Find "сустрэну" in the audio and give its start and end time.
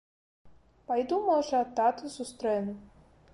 2.17-2.73